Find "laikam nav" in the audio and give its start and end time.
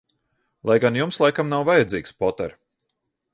1.25-1.67